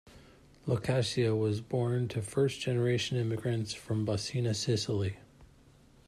Locascio 0.65 1.37
was 1.39 1.61
born 1.61 2.07
to 2.07 2.23
first 2.23 2.59
generation 2.59 3.17
immigrants 3.19 3.75
from 3.75 4.03
Baucina, 4.03 4.55
Sicily. 4.55 5.17